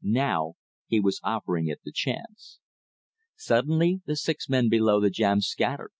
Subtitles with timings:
[0.00, 0.54] Now
[0.86, 2.60] he was offering it the chance.
[3.36, 5.92] Suddenly the six men below the jam scattered.